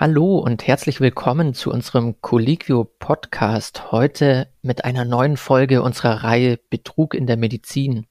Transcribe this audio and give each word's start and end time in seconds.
Hallo 0.00 0.38
und 0.38 0.64
herzlich 0.64 1.00
willkommen 1.00 1.54
zu 1.54 1.72
unserem 1.72 2.20
Colliquio 2.20 2.84
Podcast. 2.84 3.90
Heute 3.90 4.48
mit 4.62 4.84
einer 4.84 5.04
neuen 5.04 5.36
Folge 5.36 5.82
unserer 5.82 6.22
Reihe 6.22 6.56
Betrug 6.70 7.14
in 7.14 7.26
der 7.26 7.36
Medizin. 7.36 8.06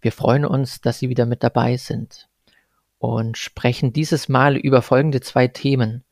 Wir 0.00 0.10
freuen 0.10 0.44
uns, 0.44 0.80
dass 0.80 0.98
Sie 0.98 1.08
wieder 1.08 1.24
mit 1.24 1.44
dabei 1.44 1.76
sind 1.76 2.28
und 2.98 3.38
sprechen 3.38 3.92
dieses 3.92 4.28
Mal 4.28 4.56
über 4.56 4.82
folgende 4.82 5.20
zwei 5.20 5.46
Themen. 5.46 6.02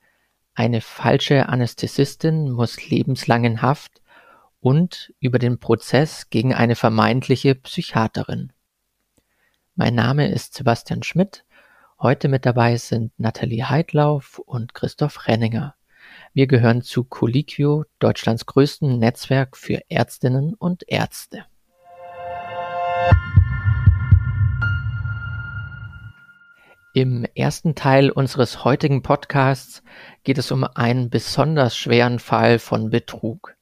Eine 0.55 0.81
falsche 0.81 1.49
Anästhesistin 1.49 2.53
muss 2.53 2.89
lebenslang 2.89 3.43
in 3.43 3.61
Haft 3.61 4.03
und 4.61 5.13
über 5.19 5.41
den 5.41 5.59
Prozess 5.59 6.31
gegen 6.31 6.55
eine 6.55 6.77
vermeintliche 6.77 7.57
Psychiaterin. 7.57 8.53
Mein 9.75 9.97
Name 9.97 10.31
ist 10.31 10.55
Sebastian 10.55 11.03
Schmidt. 11.03 11.45
Heute 12.03 12.27
mit 12.27 12.45
dabei 12.47 12.79
sind 12.79 13.13
Nathalie 13.17 13.71
Heidlauf 13.71 14.41
und 14.41 14.75
Christoph 14.75 15.29
Renninger. 15.29 15.77
Wir 16.35 16.49
gehören 16.49 16.83
zu 16.83 17.05
Colliquio, 17.05 17.85
Deutschlands 18.01 18.45
größten 18.45 18.99
Netzwerk 18.99 19.57
für 19.57 19.89
Ärztinnen 19.89 20.55
und 20.55 20.83
Ärzte. 20.89 21.45
Im 26.93 27.25
ersten 27.37 27.77
Teil 27.77 28.11
unseres 28.11 28.65
heutigen 28.65 29.05
Podcasts 29.05 29.85
geht 30.25 30.39
es 30.39 30.51
um 30.51 30.65
einen 30.65 31.09
besonders 31.09 31.77
schweren 31.77 32.19
Fall 32.19 32.59
von 32.59 32.91
Betrug. 32.91 33.55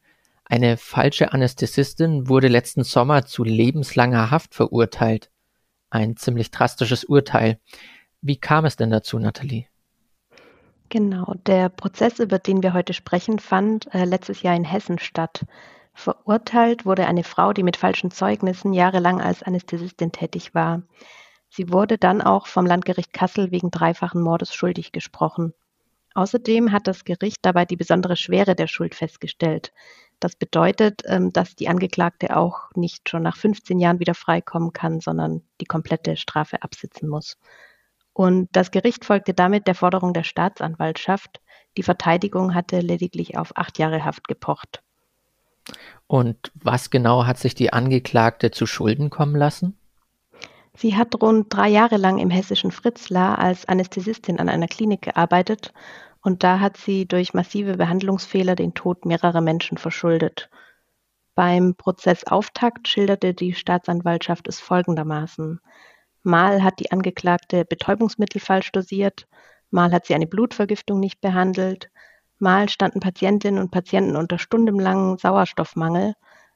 Eine 0.46 0.78
falsche 0.78 1.34
Anästhesistin 1.34 2.26
wurde 2.26 2.48
letzten 2.48 2.84
Sommer 2.84 3.26
zu 3.26 3.44
lebenslanger 3.44 4.30
Haft 4.30 4.54
verurteilt. 4.54 5.30
Ein 5.90 6.16
ziemlich 6.16 6.50
drastisches 6.50 7.04
Urteil. 7.04 7.58
Wie 8.22 8.36
kam 8.36 8.64
es 8.64 8.76
denn 8.76 8.90
dazu, 8.90 9.18
Nathalie? 9.18 9.66
Genau, 10.90 11.34
der 11.46 11.68
Prozess, 11.68 12.18
über 12.18 12.38
den 12.38 12.62
wir 12.62 12.74
heute 12.74 12.92
sprechen, 12.92 13.38
fand 13.38 13.94
äh, 13.94 14.04
letztes 14.04 14.42
Jahr 14.42 14.56
in 14.56 14.64
Hessen 14.64 14.98
statt. 14.98 15.46
Verurteilt 15.94 16.84
wurde 16.84 17.06
eine 17.06 17.24
Frau, 17.24 17.52
die 17.52 17.62
mit 17.62 17.76
falschen 17.76 18.10
Zeugnissen 18.10 18.72
jahrelang 18.72 19.20
als 19.20 19.42
Anästhesistin 19.42 20.12
tätig 20.12 20.54
war. 20.54 20.82
Sie 21.48 21.72
wurde 21.72 21.98
dann 21.98 22.22
auch 22.22 22.46
vom 22.46 22.66
Landgericht 22.66 23.12
Kassel 23.12 23.50
wegen 23.50 23.70
dreifachen 23.70 24.22
Mordes 24.22 24.54
schuldig 24.54 24.92
gesprochen. 24.92 25.52
Außerdem 26.14 26.72
hat 26.72 26.86
das 26.86 27.04
Gericht 27.04 27.38
dabei 27.42 27.64
die 27.64 27.76
besondere 27.76 28.16
Schwere 28.16 28.54
der 28.54 28.66
Schuld 28.66 28.94
festgestellt. 28.94 29.72
Das 30.18 30.36
bedeutet, 30.36 31.02
ähm, 31.06 31.32
dass 31.32 31.54
die 31.54 31.68
Angeklagte 31.68 32.36
auch 32.36 32.70
nicht 32.74 33.08
schon 33.08 33.22
nach 33.22 33.36
15 33.36 33.78
Jahren 33.78 34.00
wieder 34.00 34.14
freikommen 34.14 34.72
kann, 34.72 35.00
sondern 35.00 35.42
die 35.60 35.66
komplette 35.66 36.16
Strafe 36.16 36.62
absitzen 36.62 37.08
muss. 37.08 37.38
Und 38.20 38.50
das 38.52 38.70
Gericht 38.70 39.06
folgte 39.06 39.32
damit 39.32 39.66
der 39.66 39.74
Forderung 39.74 40.12
der 40.12 40.24
Staatsanwaltschaft. 40.24 41.40
Die 41.78 41.82
Verteidigung 41.82 42.54
hatte 42.54 42.80
lediglich 42.80 43.38
auf 43.38 43.56
acht 43.56 43.78
Jahre 43.78 44.04
Haft 44.04 44.28
gepocht. 44.28 44.82
Und 46.06 46.52
was 46.52 46.90
genau 46.90 47.24
hat 47.24 47.38
sich 47.38 47.54
die 47.54 47.72
Angeklagte 47.72 48.50
zu 48.50 48.66
Schulden 48.66 49.08
kommen 49.08 49.36
lassen? 49.36 49.78
Sie 50.74 50.98
hat 50.98 51.18
rund 51.22 51.46
drei 51.48 51.70
Jahre 51.70 51.96
lang 51.96 52.18
im 52.18 52.28
hessischen 52.28 52.72
Fritzlar 52.72 53.38
als 53.38 53.66
Anästhesistin 53.66 54.38
an 54.38 54.50
einer 54.50 54.68
Klinik 54.68 55.00
gearbeitet 55.00 55.72
und 56.20 56.44
da 56.44 56.60
hat 56.60 56.76
sie 56.76 57.06
durch 57.06 57.32
massive 57.32 57.78
Behandlungsfehler 57.78 58.54
den 58.54 58.74
Tod 58.74 59.06
mehrerer 59.06 59.40
Menschen 59.40 59.78
verschuldet. 59.78 60.50
Beim 61.34 61.74
Prozessauftakt 61.74 62.86
schilderte 62.86 63.32
die 63.32 63.54
Staatsanwaltschaft 63.54 64.46
es 64.46 64.60
folgendermaßen. 64.60 65.62
Mal 66.22 66.62
hat 66.62 66.80
die 66.80 66.92
Angeklagte 66.92 67.64
Betäubungsmittel 67.64 68.40
falsch 68.40 68.72
dosiert, 68.72 69.26
mal 69.70 69.92
hat 69.92 70.06
sie 70.06 70.14
eine 70.14 70.26
Blutvergiftung 70.26 71.00
nicht 71.00 71.20
behandelt, 71.20 71.90
mal 72.38 72.68
standen 72.68 73.00
Patientinnen 73.00 73.60
und 73.60 73.70
Patienten 73.70 74.16
unter 74.16 74.38
stundenlangem 74.38 75.18
Sauerstoffmangel 75.18 76.14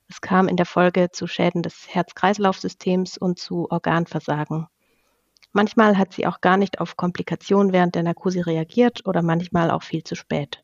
es 0.08 0.20
kam 0.20 0.48
in 0.48 0.56
der 0.56 0.66
Folge 0.66 1.10
zu 1.10 1.26
Schäden 1.26 1.62
des 1.62 1.86
Herz-Kreislauf-Systems 1.88 3.16
und 3.16 3.38
zu 3.38 3.70
Organversagen. 3.70 4.66
Manchmal 5.52 5.96
hat 5.96 6.12
sie 6.12 6.26
auch 6.26 6.40
gar 6.40 6.56
nicht 6.56 6.80
auf 6.80 6.96
Komplikationen 6.96 7.72
während 7.72 7.94
der 7.94 8.02
Narkose 8.02 8.46
reagiert 8.46 9.06
oder 9.06 9.22
manchmal 9.22 9.70
auch 9.70 9.82
viel 9.82 10.04
zu 10.04 10.14
spät. 10.14 10.62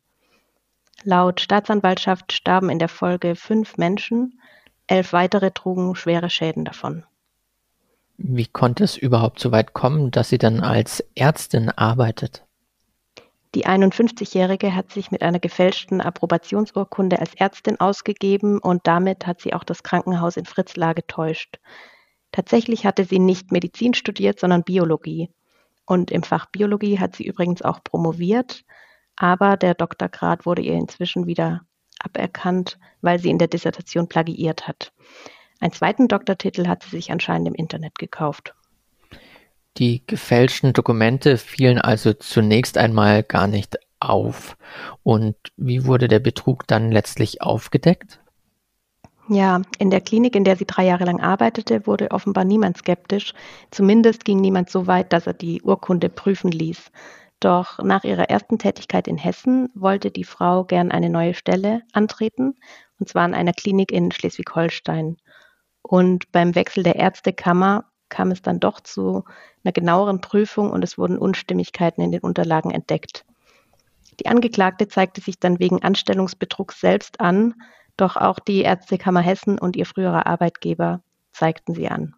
Laut 1.03 1.41
Staatsanwaltschaft 1.41 2.33
starben 2.33 2.69
in 2.69 2.77
der 2.77 2.89
Folge 2.89 3.35
fünf 3.35 3.77
Menschen, 3.77 4.39
elf 4.87 5.13
weitere 5.13 5.51
trugen 5.51 5.95
schwere 5.95 6.29
Schäden 6.29 6.65
davon. 6.65 7.03
Wie 8.23 8.45
konnte 8.45 8.83
es 8.83 8.97
überhaupt 8.97 9.39
so 9.39 9.51
weit 9.51 9.73
kommen, 9.73 10.11
dass 10.11 10.29
sie 10.29 10.37
dann 10.37 10.59
als 10.59 11.03
Ärztin 11.15 11.69
arbeitet? 11.69 12.45
Die 13.55 13.65
51-Jährige 13.65 14.75
hat 14.75 14.91
sich 14.91 15.11
mit 15.11 15.23
einer 15.23 15.39
gefälschten 15.39 16.01
Approbationsurkunde 16.01 17.19
als 17.19 17.33
Ärztin 17.33 17.79
ausgegeben 17.79 18.59
und 18.59 18.85
damit 18.85 19.27
hat 19.27 19.41
sie 19.41 19.53
auch 19.53 19.63
das 19.63 19.83
Krankenhaus 19.83 20.37
in 20.37 20.45
Fritzlar 20.45 20.93
getäuscht. 20.93 21.59
Tatsächlich 22.31 22.85
hatte 22.85 23.03
sie 23.03 23.19
nicht 23.19 23.51
Medizin 23.51 23.93
studiert, 23.93 24.39
sondern 24.39 24.63
Biologie. 24.63 25.29
Und 25.85 26.11
im 26.11 26.23
Fach 26.23 26.45
Biologie 26.45 26.99
hat 26.99 27.15
sie 27.15 27.25
übrigens 27.25 27.61
auch 27.61 27.83
promoviert, 27.83 28.63
aber 29.15 29.57
der 29.57 29.73
Doktorgrad 29.73 30.45
wurde 30.45 30.61
ihr 30.61 30.75
inzwischen 30.75 31.25
wieder 31.25 31.61
aberkannt, 31.99 32.77
weil 33.01 33.19
sie 33.19 33.29
in 33.29 33.39
der 33.39 33.47
Dissertation 33.47 34.07
plagiiert 34.07 34.67
hat. 34.67 34.93
Einen 35.61 35.71
zweiten 35.71 36.07
Doktortitel 36.07 36.67
hat 36.67 36.83
sie 36.83 36.89
sich 36.89 37.11
anscheinend 37.11 37.47
im 37.47 37.53
Internet 37.53 37.97
gekauft. 37.97 38.53
Die 39.77 40.05
gefälschten 40.05 40.73
Dokumente 40.73 41.37
fielen 41.37 41.79
also 41.79 42.11
zunächst 42.13 42.77
einmal 42.77 43.23
gar 43.23 43.47
nicht 43.47 43.77
auf. 43.99 44.57
Und 45.03 45.35
wie 45.55 45.85
wurde 45.85 46.07
der 46.07 46.19
Betrug 46.19 46.67
dann 46.67 46.91
letztlich 46.91 47.41
aufgedeckt? 47.41 48.19
Ja, 49.29 49.61
in 49.77 49.91
der 49.91 50.01
Klinik, 50.01 50.35
in 50.35 50.43
der 50.43 50.57
sie 50.57 50.65
drei 50.65 50.85
Jahre 50.85 51.05
lang 51.05 51.21
arbeitete, 51.21 51.85
wurde 51.87 52.11
offenbar 52.11 52.43
niemand 52.43 52.77
skeptisch. 52.77 53.33
Zumindest 53.69 54.25
ging 54.25 54.41
niemand 54.41 54.69
so 54.69 54.87
weit, 54.87 55.13
dass 55.13 55.27
er 55.27 55.33
die 55.33 55.61
Urkunde 55.61 56.09
prüfen 56.09 56.51
ließ. 56.51 56.91
Doch 57.39 57.79
nach 57.79 58.03
ihrer 58.03 58.29
ersten 58.29 58.57
Tätigkeit 58.59 59.07
in 59.07 59.17
Hessen 59.17 59.69
wollte 59.73 60.11
die 60.11 60.25
Frau 60.25 60.63
gern 60.63 60.91
eine 60.91 61.09
neue 61.09 61.33
Stelle 61.33 61.83
antreten, 61.93 62.55
und 62.99 63.09
zwar 63.09 63.23
an 63.23 63.33
einer 63.33 63.53
Klinik 63.53 63.91
in 63.91 64.11
Schleswig-Holstein. 64.11 65.17
Und 65.81 66.31
beim 66.31 66.55
Wechsel 66.55 66.83
der 66.83 66.95
Ärztekammer 66.95 67.85
kam 68.09 68.31
es 68.31 68.41
dann 68.41 68.59
doch 68.59 68.81
zu 68.81 69.23
einer 69.63 69.71
genaueren 69.71 70.21
Prüfung 70.21 70.71
und 70.71 70.83
es 70.83 70.97
wurden 70.97 71.17
Unstimmigkeiten 71.17 72.01
in 72.01 72.11
den 72.11 72.21
Unterlagen 72.21 72.71
entdeckt. 72.71 73.25
Die 74.19 74.27
Angeklagte 74.27 74.87
zeigte 74.87 75.21
sich 75.21 75.39
dann 75.39 75.59
wegen 75.59 75.81
Anstellungsbetrugs 75.81 76.79
selbst 76.79 77.19
an, 77.19 77.55
doch 77.97 78.17
auch 78.17 78.39
die 78.39 78.61
Ärztekammer 78.61 79.21
Hessen 79.21 79.57
und 79.57 79.75
ihr 79.75 79.85
früherer 79.85 80.27
Arbeitgeber 80.27 81.01
zeigten 81.31 81.73
sie 81.73 81.87
an. 81.87 82.13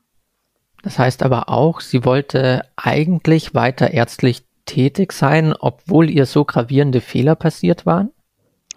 Das 0.81 1.00
heißt 1.00 1.24
aber 1.24 1.50
auch, 1.50 1.80
sie 1.80 2.03
wollte 2.03 2.63
eigentlich 2.75 3.53
weiter 3.53 3.91
ärztlich 3.91 4.45
tätig 4.66 5.13
sein, 5.13 5.53
obwohl 5.57 6.09
ihr 6.09 6.25
so 6.25 6.45
gravierende 6.45 7.01
Fehler 7.01 7.35
passiert 7.35 7.85
waren? 7.85 8.12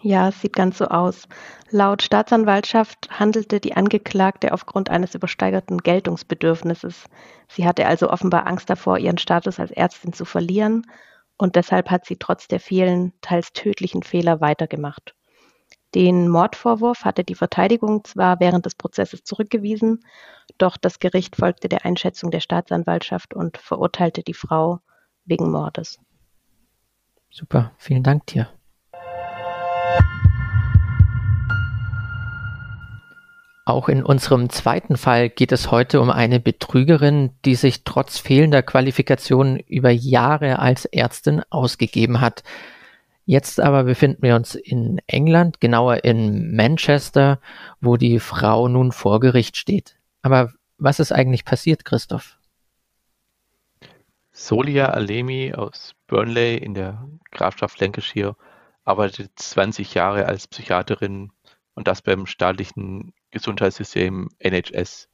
Ja, 0.07 0.29
es 0.29 0.41
sieht 0.41 0.53
ganz 0.53 0.79
so 0.79 0.85
aus. 0.85 1.27
Laut 1.73 2.01
Staatsanwaltschaft 2.01 3.09
handelte 3.11 3.59
die 3.59 3.75
Angeklagte 3.75 4.53
aufgrund 4.53 4.89
eines 4.89 5.17
übersteigerten 5.17 5.79
Geltungsbedürfnisses. 5.79 7.07
Sie 7.49 7.67
hatte 7.67 7.87
also 7.87 8.09
offenbar 8.09 8.47
Angst 8.47 8.71
davor, 8.71 8.99
ihren 8.99 9.19
Status 9.19 9.59
als 9.59 9.73
Ärztin 9.73 10.13
zu 10.13 10.25
verlieren 10.25 10.87
und 11.39 11.57
deshalb 11.57 11.91
hat 11.91 12.07
sie 12.07 12.19
trotz 12.19 12.47
der 12.47 12.61
vielen, 12.61 13.15
teils 13.21 13.53
tödlichen 13.53 14.05
Fehler 14.05 14.41
weitergemacht. 14.41 15.17
Den 15.93 16.29
Mordvorwurf 16.29 17.05
hatte 17.05 17.25
die 17.25 17.35
Verteidigung 17.35 18.05
zwar 18.05 18.39
während 18.39 18.65
des 18.65 18.77
Prozesses 18.77 19.25
zurückgewiesen, 19.25 20.05
doch 20.57 20.77
das 20.77 21.01
Gericht 21.01 21.35
folgte 21.35 21.69
der 21.69 21.85
Einschätzung 21.85 22.31
der 22.31 22.39
Staatsanwaltschaft 22.39 23.35
und 23.35 23.59
verurteilte 23.59 24.23
die 24.23 24.35
Frau 24.35 24.79
wegen 25.25 25.51
Mordes. 25.51 25.99
Super, 27.29 27.73
vielen 27.77 28.05
Dank 28.05 28.27
dir. 28.27 28.49
Auch 33.67 33.89
in 33.89 34.05
unserem 34.05 34.49
zweiten 34.49 34.97
Fall 34.97 35.29
geht 35.29 35.51
es 35.51 35.73
heute 35.73 36.01
um 36.01 36.09
eine 36.09 36.39
Betrügerin, 36.39 37.33
die 37.45 37.57
sich 37.57 37.83
trotz 37.83 38.17
fehlender 38.17 38.63
Qualifikation 38.63 39.59
über 39.59 39.91
Jahre 39.91 40.61
als 40.61 40.85
Ärztin 40.85 41.43
ausgegeben 41.51 42.21
hat. 42.21 42.45
Jetzt 43.25 43.59
aber 43.59 43.83
befinden 43.83 44.23
wir 44.23 44.37
uns 44.37 44.55
in 44.55 45.01
England, 45.09 45.61
genauer 45.61 46.05
in 46.05 46.55
Manchester, 46.55 47.41
wo 47.81 47.97
die 47.97 48.21
Frau 48.21 48.69
nun 48.69 48.93
vor 48.93 49.19
Gericht 49.19 49.57
steht. 49.57 49.97
Aber 50.23 50.53
was 50.79 51.01
ist 51.01 51.11
eigentlich 51.11 51.45
passiert, 51.45 51.85
Christoph? 51.85 52.39
Solia 54.31 54.91
Alemi 54.91 55.55
aus 55.55 55.97
Burnley 56.07 56.57
in 56.57 56.75
der 56.75 57.05
Grafschaft 57.33 57.81
Lancashire 57.81 58.37
arbeitet 58.85 59.33
20 59.35 59.93
Jahre 59.95 60.27
als 60.27 60.47
Psychiaterin 60.47 61.33
und 61.75 61.89
das 61.89 62.01
beim 62.01 62.27
staatlichen 62.27 63.13
Gesundheitssystem 63.37 64.29
NHS. 64.39 65.09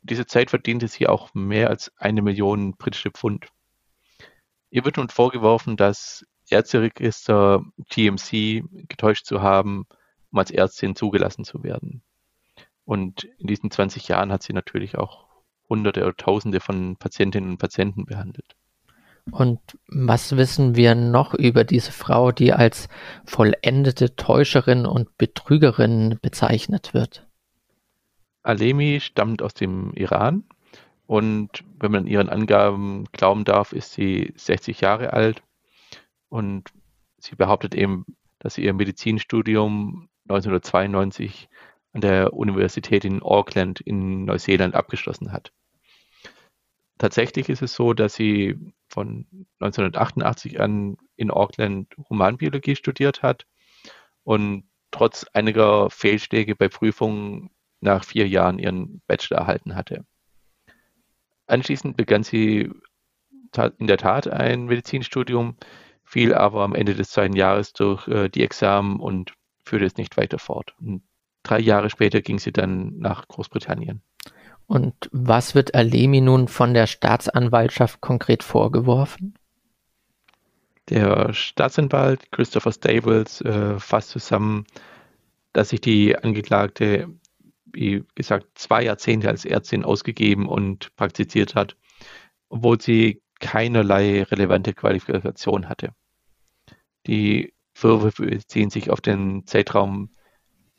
In 0.00 0.06
dieser 0.06 0.26
Zeit 0.26 0.48
verdiente 0.48 0.88
sie 0.88 1.06
auch 1.06 1.34
mehr 1.34 1.68
als 1.68 1.92
eine 1.98 2.22
Million 2.22 2.76
britische 2.76 3.10
Pfund. 3.10 3.48
Ihr 4.70 4.86
wird 4.86 4.96
nun 4.96 5.10
vorgeworfen, 5.10 5.76
dass 5.76 6.24
Ärzteregister 6.48 7.62
GMC 7.90 8.64
getäuscht 8.88 9.26
zu 9.26 9.42
haben, 9.42 9.84
um 10.30 10.38
als 10.38 10.50
Ärztin 10.50 10.96
zugelassen 10.96 11.44
zu 11.44 11.62
werden. 11.62 12.02
Und 12.84 13.24
in 13.38 13.48
diesen 13.48 13.70
20 13.70 14.08
Jahren 14.08 14.32
hat 14.32 14.42
sie 14.42 14.54
natürlich 14.54 14.96
auch 14.96 15.26
Hunderte 15.68 16.04
oder 16.04 16.16
Tausende 16.16 16.60
von 16.60 16.96
Patientinnen 16.96 17.50
und 17.50 17.58
Patienten 17.58 18.06
behandelt. 18.06 18.56
Und 19.30 19.60
was 19.88 20.36
wissen 20.36 20.76
wir 20.76 20.94
noch 20.94 21.34
über 21.34 21.64
diese 21.64 21.90
Frau, 21.92 22.30
die 22.30 22.52
als 22.52 22.88
vollendete 23.24 24.14
Täuscherin 24.14 24.86
und 24.86 25.18
Betrügerin 25.18 26.18
bezeichnet 26.22 26.94
wird? 26.94 27.25
Alemi 28.46 29.00
stammt 29.00 29.42
aus 29.42 29.54
dem 29.54 29.92
Iran 29.94 30.44
und 31.06 31.64
wenn 31.78 31.90
man 31.90 32.06
ihren 32.06 32.28
Angaben 32.28 33.04
glauben 33.12 33.44
darf, 33.44 33.72
ist 33.72 33.92
sie 33.92 34.32
60 34.36 34.80
Jahre 34.80 35.12
alt 35.12 35.42
und 36.28 36.70
sie 37.18 37.34
behauptet 37.34 37.74
eben, 37.74 38.04
dass 38.38 38.54
sie 38.54 38.62
ihr 38.62 38.72
Medizinstudium 38.72 40.08
1992 40.28 41.48
an 41.92 42.00
der 42.00 42.34
Universität 42.34 43.04
in 43.04 43.22
Auckland 43.22 43.80
in 43.80 44.24
Neuseeland 44.26 44.74
abgeschlossen 44.74 45.32
hat. 45.32 45.52
Tatsächlich 46.98 47.48
ist 47.48 47.62
es 47.62 47.74
so, 47.74 47.94
dass 47.94 48.14
sie 48.14 48.56
von 48.88 49.26
1988 49.60 50.60
an 50.60 50.96
in 51.16 51.30
Auckland 51.32 51.94
Humanbiologie 52.08 52.76
studiert 52.76 53.22
hat 53.22 53.46
und 54.22 54.64
trotz 54.92 55.24
einiger 55.32 55.90
Fehlschläge 55.90 56.54
bei 56.54 56.68
Prüfungen 56.68 57.50
nach 57.80 58.04
vier 58.04 58.28
Jahren 58.28 58.58
ihren 58.58 59.02
Bachelor 59.06 59.38
erhalten 59.38 59.74
hatte. 59.74 60.04
Anschließend 61.46 61.96
begann 61.96 62.22
sie 62.22 62.70
in 63.78 63.86
der 63.86 63.98
Tat 63.98 64.28
ein 64.28 64.66
Medizinstudium, 64.66 65.56
fiel 66.04 66.34
aber 66.34 66.62
am 66.62 66.74
Ende 66.74 66.94
des 66.94 67.10
zweiten 67.10 67.36
Jahres 67.36 67.72
durch 67.72 68.06
äh, 68.08 68.28
die 68.28 68.42
Examen 68.42 69.00
und 69.00 69.32
führte 69.64 69.84
es 69.84 69.96
nicht 69.96 70.16
weiter 70.16 70.38
fort. 70.38 70.74
Und 70.80 71.02
drei 71.42 71.60
Jahre 71.60 71.90
später 71.90 72.20
ging 72.20 72.38
sie 72.38 72.52
dann 72.52 72.98
nach 72.98 73.26
Großbritannien. 73.28 74.02
Und 74.66 75.08
was 75.12 75.54
wird 75.54 75.74
Alemi 75.74 76.20
nun 76.20 76.48
von 76.48 76.74
der 76.74 76.86
Staatsanwaltschaft 76.86 78.00
konkret 78.00 78.42
vorgeworfen? 78.42 79.34
Der 80.88 81.32
Staatsanwalt 81.32 82.30
Christopher 82.32 82.72
Stables 82.72 83.40
äh, 83.40 83.78
fasst 83.78 84.10
zusammen, 84.10 84.64
dass 85.52 85.70
sich 85.70 85.80
die 85.80 86.16
Angeklagte, 86.16 87.08
wie 87.76 88.02
gesagt, 88.14 88.46
zwei 88.54 88.82
Jahrzehnte 88.82 89.28
als 89.28 89.44
Ärztin 89.44 89.84
ausgegeben 89.84 90.48
und 90.48 90.94
praktiziert 90.96 91.54
hat, 91.54 91.76
obwohl 92.48 92.80
sie 92.80 93.22
keinerlei 93.38 94.22
relevante 94.22 94.72
Qualifikation 94.72 95.68
hatte. 95.68 95.90
Die 97.06 97.52
Vorwürfe 97.74 98.26
beziehen 98.26 98.70
sich 98.70 98.90
auf 98.90 99.00
den 99.00 99.46
Zeitraum 99.46 100.10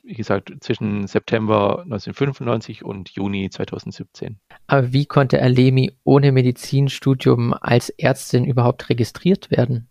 wie 0.08 0.14
gesagt, 0.14 0.54
zwischen 0.62 1.06
September 1.06 1.82
1995 1.84 2.84
und 2.84 3.10
Juni 3.10 3.50
2017. 3.50 4.40
Aber 4.66 4.94
wie 4.94 5.06
konnte 5.06 5.42
Alemi 5.42 5.98
ohne 6.06 6.32
Medizinstudium 6.32 7.54
als 7.54 7.90
Ärztin 7.90 8.46
überhaupt 8.46 8.90
registriert 8.90 9.52
werden? 9.52 9.90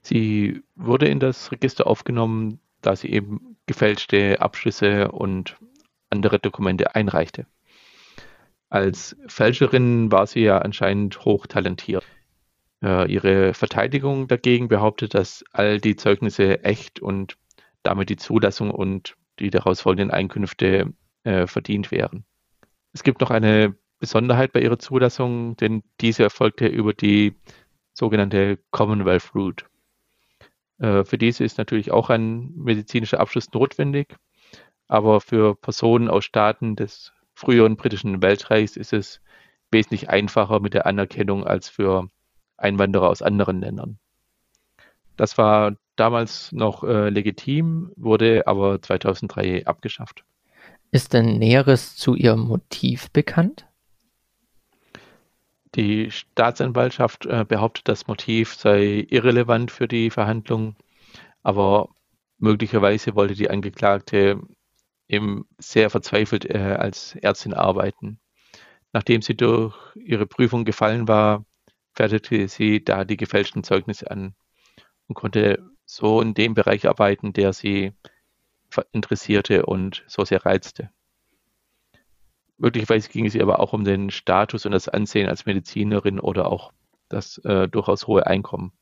Sie 0.00 0.62
wurde 0.76 1.08
in 1.08 1.20
das 1.20 1.52
Register 1.52 1.86
aufgenommen, 1.86 2.60
da 2.82 2.96
sie 2.96 3.10
eben 3.10 3.56
gefälschte 3.66 4.40
Abschlüsse 4.40 5.10
und 5.10 5.56
andere 6.10 6.38
Dokumente 6.38 6.94
einreichte. 6.94 7.46
Als 8.70 9.16
Fälscherin 9.26 10.12
war 10.12 10.26
sie 10.26 10.40
ja 10.40 10.58
anscheinend 10.58 11.24
hochtalentiert. 11.24 12.04
Äh, 12.82 13.10
ihre 13.10 13.54
Verteidigung 13.54 14.28
dagegen 14.28 14.68
behauptet, 14.68 15.14
dass 15.14 15.44
all 15.52 15.80
die 15.80 15.96
Zeugnisse 15.96 16.64
echt 16.64 17.00
und 17.00 17.36
damit 17.82 18.10
die 18.10 18.16
Zulassung 18.16 18.70
und 18.70 19.16
die 19.38 19.50
daraus 19.50 19.80
folgenden 19.80 20.10
Einkünfte 20.10 20.92
äh, 21.24 21.46
verdient 21.46 21.90
wären. 21.90 22.24
Es 22.92 23.02
gibt 23.02 23.20
noch 23.20 23.30
eine 23.30 23.74
Besonderheit 24.00 24.52
bei 24.52 24.60
ihrer 24.60 24.78
Zulassung, 24.78 25.56
denn 25.56 25.82
diese 26.00 26.22
erfolgte 26.22 26.66
über 26.66 26.92
die 26.92 27.34
sogenannte 27.92 28.58
Commonwealth 28.70 29.34
Route. 29.34 29.64
Äh, 30.78 31.04
für 31.04 31.18
diese 31.18 31.44
ist 31.44 31.58
natürlich 31.58 31.90
auch 31.90 32.10
ein 32.10 32.52
medizinischer 32.54 33.20
Abschluss 33.20 33.52
notwendig, 33.52 34.16
aber 34.86 35.20
für 35.20 35.54
Personen 35.54 36.08
aus 36.08 36.24
Staaten 36.24 36.76
des 36.76 37.12
früheren 37.34 37.76
britischen 37.76 38.22
Weltreichs 38.22 38.76
ist 38.76 38.92
es 38.92 39.20
wesentlich 39.70 40.08
einfacher 40.08 40.60
mit 40.60 40.74
der 40.74 40.86
Anerkennung 40.86 41.46
als 41.46 41.68
für 41.68 42.08
Einwanderer 42.56 43.08
aus 43.08 43.22
anderen 43.22 43.60
Ländern. 43.60 43.98
Das 45.16 45.36
war 45.36 45.76
damals 45.96 46.52
noch 46.52 46.84
äh, 46.84 47.10
legitim, 47.10 47.92
wurde 47.96 48.46
aber 48.46 48.80
2003 48.80 49.66
abgeschafft. 49.66 50.24
Ist 50.90 51.12
denn 51.12 51.38
Näheres 51.38 51.96
zu 51.96 52.14
ihrem 52.14 52.40
Motiv 52.40 53.10
bekannt? 53.10 53.66
Die 55.78 56.10
Staatsanwaltschaft 56.10 57.26
äh, 57.26 57.44
behauptet, 57.44 57.86
das 57.86 58.08
Motiv 58.08 58.56
sei 58.56 59.06
irrelevant 59.10 59.70
für 59.70 59.86
die 59.86 60.10
Verhandlungen, 60.10 60.74
aber 61.44 61.90
möglicherweise 62.38 63.14
wollte 63.14 63.34
die 63.34 63.48
Angeklagte 63.48 64.40
eben 65.06 65.46
sehr 65.58 65.88
verzweifelt 65.88 66.46
äh, 66.46 66.58
als 66.76 67.14
Ärztin 67.14 67.54
arbeiten. 67.54 68.18
Nachdem 68.92 69.22
sie 69.22 69.36
durch 69.36 69.76
ihre 69.94 70.26
Prüfung 70.26 70.64
gefallen 70.64 71.06
war, 71.06 71.44
fertigte 71.94 72.48
sie 72.48 72.82
da 72.82 73.04
die 73.04 73.16
gefälschten 73.16 73.62
Zeugnisse 73.62 74.10
an 74.10 74.34
und 75.06 75.14
konnte 75.14 75.64
so 75.84 76.20
in 76.20 76.34
dem 76.34 76.54
Bereich 76.54 76.88
arbeiten, 76.88 77.32
der 77.32 77.52
sie 77.52 77.92
interessierte 78.90 79.64
und 79.64 80.02
so 80.08 80.24
sehr 80.24 80.44
reizte. 80.44 80.90
Möglicherweise 82.58 83.08
ging 83.08 83.24
es 83.26 83.34
ihr 83.34 83.42
aber 83.42 83.60
auch 83.60 83.72
um 83.72 83.84
den 83.84 84.10
Status 84.10 84.66
und 84.66 84.72
das 84.72 84.88
Ansehen 84.88 85.28
als 85.28 85.46
Medizinerin 85.46 86.18
oder 86.20 86.50
auch 86.50 86.72
das 87.08 87.38
äh, 87.38 87.68
durchaus 87.68 88.06
hohe 88.06 88.26
Einkommen. 88.26 88.72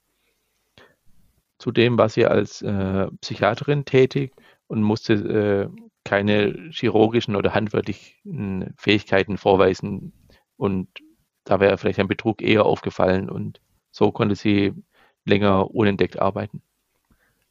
Zudem 1.58 1.96
war 1.96 2.08
sie 2.08 2.26
als 2.26 2.62
äh, 2.62 3.06
Psychiaterin 3.20 3.84
tätig 3.84 4.32
und 4.66 4.82
musste 4.82 5.14
äh, 5.14 5.68
keine 6.04 6.70
chirurgischen 6.70 7.36
oder 7.36 7.54
handwerklichen 7.54 8.74
Fähigkeiten 8.76 9.36
vorweisen 9.38 10.12
und 10.56 10.88
da 11.44 11.60
wäre 11.60 11.78
vielleicht 11.78 12.00
ein 12.00 12.08
Betrug 12.08 12.42
eher 12.42 12.64
aufgefallen 12.66 13.30
und 13.30 13.60
so 13.90 14.12
konnte 14.12 14.34
sie 14.34 14.72
länger 15.24 15.74
unentdeckt 15.74 16.18
arbeiten. 16.18 16.62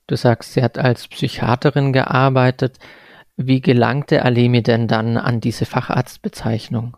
Du 0.08 0.16
sagst, 0.16 0.54
sie 0.54 0.62
hat 0.62 0.78
als 0.78 1.08
Psychiaterin 1.08 1.92
gearbeitet. 1.92 2.78
Wie 3.38 3.60
gelangte 3.60 4.24
Alemi 4.24 4.64
denn 4.64 4.88
dann 4.88 5.18
an 5.18 5.42
diese 5.42 5.66
Facharztbezeichnung? 5.66 6.96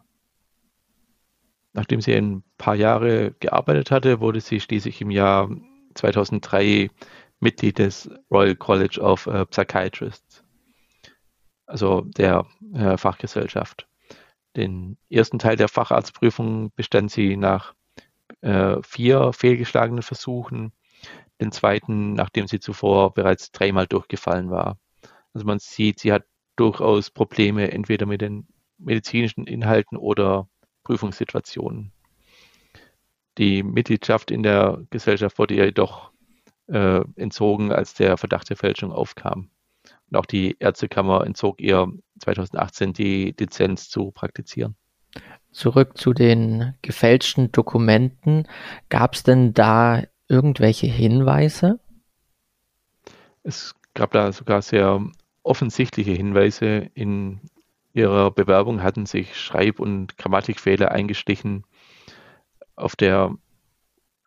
Nachdem 1.74 2.02
sie 2.02 2.14
ein 2.14 2.44
paar 2.58 2.76
Jahre 2.76 3.32
gearbeitet 3.40 3.92
hatte, 3.92 4.20
wurde 4.20 4.42
sie 4.42 4.60
schließlich 4.60 5.02
im 5.02 5.12
Jahr 5.12 5.50
2003 5.96 6.90
Mitglied 7.40 7.80
des 7.80 8.10
Royal 8.32 8.56
College 8.56 9.00
of 9.02 9.28
äh, 9.28 9.46
Psychiatrists, 9.46 10.44
also 11.66 12.02
der 12.02 12.46
äh, 12.74 12.98
Fachgesellschaft. 12.98 13.88
Den 14.56 14.98
ersten 15.10 15.40
Teil 15.40 15.56
der 15.56 15.68
Facharztprüfung 15.68 16.72
bestand 16.76 17.12
sie 17.12 17.38
nach 17.38 17.76
äh, 18.42 18.78
vier 18.84 19.34
fehlgeschlagenen 19.34 20.02
Versuchen 20.02 20.72
den 21.40 21.52
zweiten, 21.52 22.14
nachdem 22.14 22.48
sie 22.48 22.60
zuvor 22.60 23.14
bereits 23.14 23.52
dreimal 23.52 23.86
durchgefallen 23.86 24.50
war. 24.50 24.78
Also 25.38 25.46
man 25.46 25.60
sieht, 25.60 26.00
sie 26.00 26.12
hat 26.12 26.24
durchaus 26.56 27.12
Probleme 27.12 27.72
entweder 27.72 28.08
mit 28.08 28.22
den 28.22 28.48
medizinischen 28.80 29.46
Inhalten 29.46 29.96
oder 29.96 30.50
Prüfungssituationen. 30.84 31.92
Die 33.38 33.62
Mitgliedschaft 33.62 34.32
in 34.32 34.42
der 34.42 34.82
Gesellschaft 34.90 35.38
wurde 35.38 35.54
ihr 35.54 35.66
jedoch 35.66 36.10
äh, 36.70 37.02
entzogen, 37.18 37.72
als 37.72 37.94
der 37.94 38.18
Verdacht 38.18 38.50
der 38.50 38.58
Fälschung 38.58 38.92
aufkam. 38.92 39.52
Und 40.10 40.18
auch 40.18 40.26
die 40.26 40.56
Ärztekammer 40.58 41.24
entzog 41.24 41.62
ihr 41.62 41.88
2018 42.18 42.94
die 42.94 43.36
Lizenz 43.40 43.90
zu 43.90 44.10
praktizieren. 44.10 44.76
Zurück 45.52 46.00
zu 46.00 46.14
den 46.14 46.74
gefälschten 46.82 47.52
Dokumenten. 47.52 48.48
Gab 48.90 49.14
es 49.14 49.22
denn 49.22 49.54
da 49.54 50.02
irgendwelche 50.28 50.88
Hinweise? 50.88 51.80
Es 53.44 53.76
gab 53.94 54.14
da 54.14 54.32
sogar 54.32 54.64
sehr 54.64 55.00
offensichtliche 55.48 56.12
Hinweise. 56.12 56.90
In 56.94 57.40
ihrer 57.94 58.32
Bewerbung 58.32 58.84
hatten 58.84 59.06
sich 59.06 59.36
Schreib- 59.38 59.80
und 59.80 60.18
Grammatikfehler 60.18 60.92
eingeschlichen. 60.92 61.64
Auf 62.76 62.96
der 62.96 63.34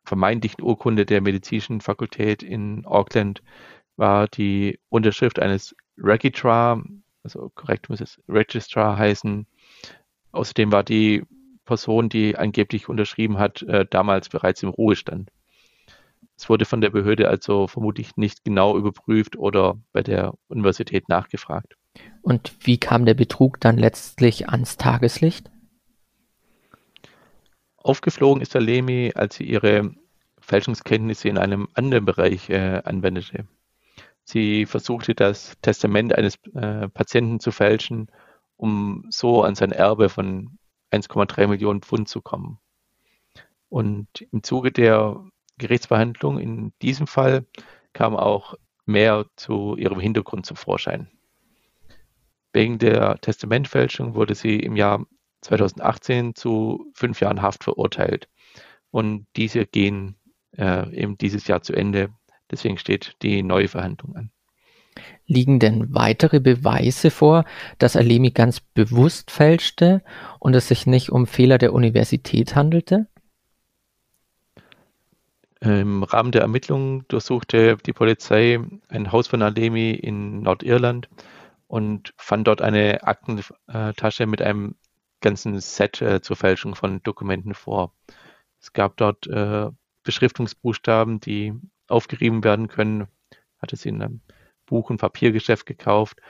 vermeintlichen 0.04 0.64
Urkunde 0.64 1.06
der 1.06 1.20
medizinischen 1.20 1.80
Fakultät 1.80 2.42
in 2.42 2.84
Auckland 2.84 3.42
war 3.96 4.26
die 4.28 4.80
Unterschrift 4.88 5.38
eines 5.38 5.76
Registrar, 5.98 6.82
also 7.22 7.50
korrekt 7.54 7.90
muss 7.90 8.00
es 8.00 8.20
Registrar 8.28 8.96
heißen. 8.96 9.46
Außerdem 10.32 10.72
war 10.72 10.82
die 10.82 11.22
Person, 11.64 12.08
die 12.08 12.36
angeblich 12.36 12.88
unterschrieben 12.88 13.38
hat, 13.38 13.62
äh, 13.62 13.86
damals 13.88 14.30
bereits 14.30 14.62
im 14.62 14.70
Ruhestand. 14.70 15.30
Es 16.40 16.48
wurde 16.48 16.64
von 16.64 16.80
der 16.80 16.88
Behörde 16.88 17.28
also 17.28 17.66
vermutlich 17.66 18.16
nicht 18.16 18.44
genau 18.44 18.74
überprüft 18.78 19.36
oder 19.36 19.76
bei 19.92 20.02
der 20.02 20.32
Universität 20.48 21.06
nachgefragt. 21.06 21.76
Und 22.22 22.54
wie 22.60 22.78
kam 22.78 23.04
der 23.04 23.12
Betrug 23.12 23.60
dann 23.60 23.76
letztlich 23.76 24.48
ans 24.48 24.78
Tageslicht? 24.78 25.50
Aufgeflogen 27.76 28.40
ist 28.40 28.56
Alemi, 28.56 29.12
als 29.14 29.34
sie 29.34 29.44
ihre 29.44 29.94
Fälschungskenntnisse 30.38 31.28
in 31.28 31.36
einem 31.36 31.68
anderen 31.74 32.06
Bereich 32.06 32.48
äh, 32.48 32.80
anwendete. 32.86 33.46
Sie 34.24 34.64
versuchte 34.64 35.14
das 35.14 35.58
Testament 35.60 36.14
eines 36.14 36.36
äh, 36.54 36.88
Patienten 36.88 37.40
zu 37.40 37.52
fälschen, 37.52 38.10
um 38.56 39.04
so 39.10 39.42
an 39.42 39.56
sein 39.56 39.72
Erbe 39.72 40.08
von 40.08 40.56
1,3 40.90 41.48
Millionen 41.48 41.82
Pfund 41.82 42.08
zu 42.08 42.22
kommen. 42.22 42.58
Und 43.68 44.08
im 44.32 44.42
Zuge 44.42 44.72
der 44.72 45.22
Gerichtsverhandlung 45.60 46.38
in 46.38 46.72
diesem 46.82 47.06
Fall 47.06 47.46
kam 47.92 48.16
auch 48.16 48.54
mehr 48.86 49.26
zu 49.36 49.76
ihrem 49.76 50.00
Hintergrund 50.00 50.46
zum 50.46 50.56
Vorschein. 50.56 51.08
Wegen 52.52 52.78
der 52.78 53.20
Testamentfälschung 53.20 54.14
wurde 54.14 54.34
sie 54.34 54.58
im 54.58 54.74
Jahr 54.74 55.06
2018 55.42 56.34
zu 56.34 56.90
fünf 56.94 57.20
Jahren 57.20 57.42
Haft 57.42 57.64
verurteilt. 57.64 58.28
Und 58.90 59.26
diese 59.36 59.66
gehen 59.66 60.16
äh, 60.56 60.92
eben 60.94 61.16
dieses 61.16 61.46
Jahr 61.46 61.62
zu 61.62 61.74
Ende. 61.74 62.10
Deswegen 62.50 62.78
steht 62.78 63.14
die 63.22 63.42
neue 63.42 63.68
Verhandlung 63.68 64.16
an. 64.16 64.30
Liegen 65.26 65.60
denn 65.60 65.94
weitere 65.94 66.40
Beweise 66.40 67.12
vor, 67.12 67.44
dass 67.78 67.96
Alemi 67.96 68.32
ganz 68.32 68.60
bewusst 68.60 69.30
fälschte 69.30 70.02
und 70.40 70.56
es 70.56 70.66
sich 70.66 70.86
nicht 70.86 71.10
um 71.10 71.28
Fehler 71.28 71.58
der 71.58 71.72
Universität 71.72 72.56
handelte? 72.56 73.06
Im 75.60 76.02
Rahmen 76.02 76.32
der 76.32 76.40
Ermittlungen 76.40 77.04
durchsuchte 77.08 77.76
die 77.76 77.92
Polizei 77.92 78.58
ein 78.88 79.12
Haus 79.12 79.28
von 79.28 79.42
Alemi 79.42 79.90
in 79.90 80.40
Nordirland 80.40 81.10
und 81.66 82.14
fand 82.16 82.46
dort 82.46 82.62
eine 82.62 83.02
Aktentasche 83.02 84.26
mit 84.26 84.40
einem 84.40 84.76
ganzen 85.20 85.60
Set 85.60 86.00
äh, 86.00 86.22
zur 86.22 86.36
Fälschung 86.36 86.74
von 86.74 87.02
Dokumenten 87.02 87.52
vor. 87.52 87.92
Es 88.58 88.72
gab 88.72 88.96
dort 88.96 89.26
äh, 89.26 89.70
Beschriftungsbuchstaben, 90.02 91.20
die 91.20 91.52
aufgerieben 91.88 92.42
werden 92.42 92.68
können. 92.68 93.06
Hatte 93.58 93.76
sie 93.76 93.90
in 93.90 94.02
einem 94.02 94.20
Buch- 94.64 94.88
und 94.88 94.96
Papiergeschäft 94.96 95.66
gekauft 95.66 96.20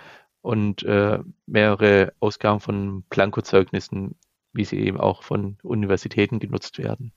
und 0.40 0.82
äh, 0.82 1.20
mehrere 1.46 2.12
Ausgaben 2.18 2.58
von 2.58 3.02
Blankozeugnissen, 3.04 4.16
wie 4.52 4.64
sie 4.64 4.80
eben 4.80 4.99
auch 4.99 5.22
von 5.22 5.58
Universitäten 5.62 6.40
genutzt 6.40 6.78
werden. 6.78 7.12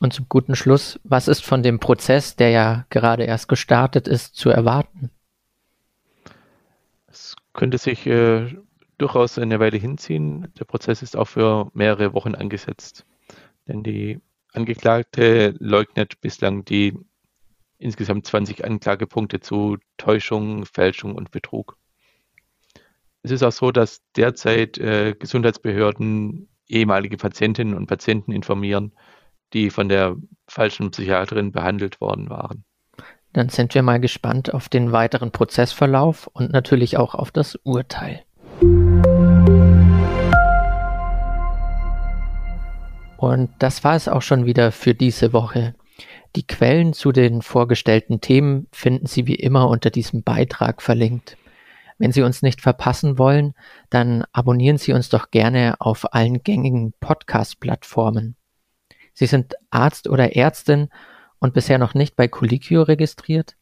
Und 0.00 0.14
zum 0.14 0.26
guten 0.30 0.56
Schluss, 0.56 0.98
was 1.04 1.28
ist 1.28 1.44
von 1.44 1.62
dem 1.62 1.78
Prozess, 1.78 2.34
der 2.34 2.48
ja 2.48 2.86
gerade 2.88 3.24
erst 3.24 3.48
gestartet 3.48 4.08
ist, 4.08 4.34
zu 4.34 4.48
erwarten? 4.48 5.10
Es 7.06 7.36
könnte 7.52 7.76
sich 7.76 8.06
äh, 8.06 8.56
durchaus 8.96 9.38
eine 9.38 9.60
Weile 9.60 9.76
hinziehen. 9.76 10.48
Der 10.58 10.64
Prozess 10.64 11.02
ist 11.02 11.16
auch 11.16 11.26
für 11.26 11.70
mehrere 11.74 12.14
Wochen 12.14 12.34
angesetzt. 12.34 13.04
Denn 13.68 13.82
die 13.82 14.20
Angeklagte 14.54 15.54
leugnet 15.58 16.18
bislang 16.22 16.64
die 16.64 16.98
insgesamt 17.76 18.26
20 18.26 18.64
Anklagepunkte 18.64 19.40
zu 19.40 19.76
Täuschung, 19.98 20.64
Fälschung 20.64 21.14
und 21.14 21.30
Betrug. 21.30 21.76
Es 23.22 23.30
ist 23.32 23.42
auch 23.42 23.52
so, 23.52 23.70
dass 23.70 24.00
derzeit 24.16 24.78
äh, 24.78 25.14
Gesundheitsbehörden 25.18 26.48
ehemalige 26.68 27.18
Patientinnen 27.18 27.74
und 27.74 27.86
Patienten 27.86 28.32
informieren, 28.32 28.92
die 29.52 29.70
von 29.70 29.88
der 29.88 30.16
falschen 30.48 30.90
Psychiaterin 30.90 31.52
behandelt 31.52 32.00
worden 32.00 32.30
waren. 32.30 32.64
Dann 33.32 33.48
sind 33.48 33.74
wir 33.74 33.82
mal 33.82 34.00
gespannt 34.00 34.52
auf 34.52 34.68
den 34.68 34.90
weiteren 34.90 35.30
Prozessverlauf 35.30 36.26
und 36.32 36.52
natürlich 36.52 36.96
auch 36.96 37.14
auf 37.14 37.30
das 37.30 37.56
Urteil. 37.62 38.24
Und 43.16 43.50
das 43.58 43.84
war 43.84 43.94
es 43.94 44.08
auch 44.08 44.22
schon 44.22 44.46
wieder 44.46 44.72
für 44.72 44.94
diese 44.94 45.32
Woche. 45.32 45.74
Die 46.36 46.46
Quellen 46.46 46.92
zu 46.92 47.12
den 47.12 47.42
vorgestellten 47.42 48.20
Themen 48.20 48.66
finden 48.72 49.06
Sie 49.06 49.26
wie 49.26 49.34
immer 49.34 49.68
unter 49.68 49.90
diesem 49.90 50.22
Beitrag 50.22 50.80
verlinkt. 50.80 51.36
Wenn 51.98 52.12
Sie 52.12 52.22
uns 52.22 52.40
nicht 52.40 52.62
verpassen 52.62 53.18
wollen, 53.18 53.52
dann 53.90 54.24
abonnieren 54.32 54.78
Sie 54.78 54.92
uns 54.92 55.10
doch 55.10 55.30
gerne 55.30 55.74
auf 55.80 56.14
allen 56.14 56.42
gängigen 56.42 56.94
Podcast-Plattformen. 56.98 58.36
Sie 59.20 59.26
sind 59.26 59.54
Arzt 59.68 60.08
oder 60.08 60.34
Ärztin 60.34 60.88
und 61.40 61.52
bisher 61.52 61.76
noch 61.76 61.92
nicht 61.92 62.16
bei 62.16 62.26
Colliquio 62.26 62.80
registriert? 62.80 63.54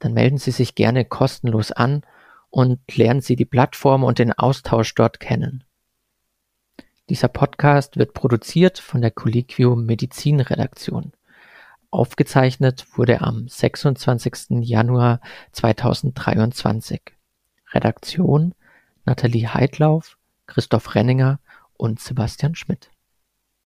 Dann 0.00 0.12
melden 0.12 0.36
Sie 0.36 0.50
sich 0.50 0.74
gerne 0.74 1.06
kostenlos 1.06 1.72
an 1.72 2.02
und 2.50 2.78
lernen 2.94 3.22
Sie 3.22 3.34
die 3.34 3.46
Plattform 3.46 4.04
und 4.04 4.18
den 4.18 4.34
Austausch 4.34 4.94
dort 4.94 5.18
kennen. 5.18 5.64
Dieser 7.08 7.28
Podcast 7.28 7.96
wird 7.96 8.12
produziert 8.12 8.80
von 8.80 9.00
der 9.00 9.10
Colliquio 9.10 9.76
Medizin 9.76 10.40
Redaktion. 10.40 11.12
Aufgezeichnet 11.90 12.84
wurde 12.94 13.22
am 13.22 13.48
26. 13.48 14.60
Januar 14.60 15.22
2023. 15.52 17.00
Redaktion 17.72 18.54
Nathalie 19.06 19.54
Heidlauf, 19.54 20.18
Christoph 20.46 20.94
Renninger 20.94 21.40
und 21.78 21.98
Sebastian 21.98 22.54
Schmidt. 22.54 22.90